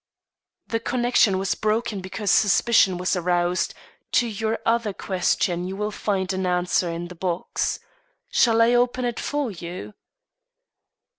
[0.65, 3.75] "The connection was broken because suspicion was aroused;
[4.13, 7.79] to your other question you will find an answer in the box.
[8.31, 9.93] Shall I open it for you?"